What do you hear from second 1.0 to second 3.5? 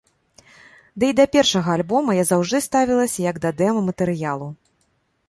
Ды і да першага альбома я заўжды ставілася, як да